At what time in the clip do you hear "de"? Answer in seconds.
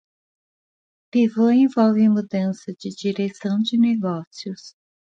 2.79-2.89, 3.59-3.77